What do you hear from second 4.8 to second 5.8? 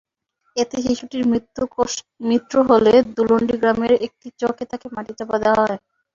মাটিচাপা দেওয়া হয়।